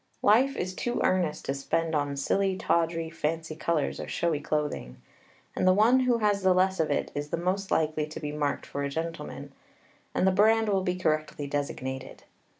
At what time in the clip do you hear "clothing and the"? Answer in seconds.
4.39-5.75